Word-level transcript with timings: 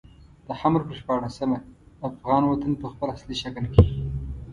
د 0.47 0.49
حمل 0.59 0.81
پر 0.87 0.95
شپاړلسمه 1.01 1.57
افغان 2.09 2.43
وطن 2.45 2.71
په 2.81 2.87
خپل 2.93 3.07
اصلي 3.15 3.35
شکل 3.43 3.65
کې. 3.73 3.83